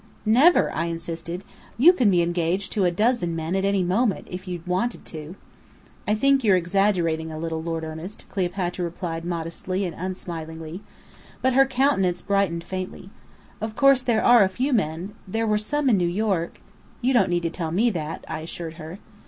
[0.25, 1.43] "Never!" I insisted.
[1.77, 5.35] "You could be engaged to a dozen men any moment, if you wanted to."
[6.07, 10.81] "I think you're exaggerating a little, Lord Ernest," Cleopatra replied modestly and unsmilingly.
[11.43, 13.11] But her countenance brightened faintly.
[13.61, 16.59] "Of course there are a few men there were some in New York"
[17.03, 18.97] "You don't need to tell me that," I assured her.